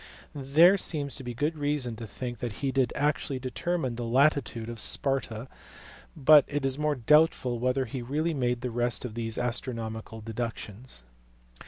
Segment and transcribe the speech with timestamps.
[0.33, 5.47] There seems good reason to think that he did actually determine the latitude of Sparta,
[6.15, 11.03] but it is more doubtful whether he really made the rest of these astronomical deductions.